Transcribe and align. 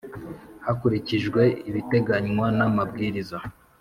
Hakurikijwe 0.65 1.41
ibiteganywa 1.69 2.45
n 2.57 2.59
amabwiriza 2.67 3.37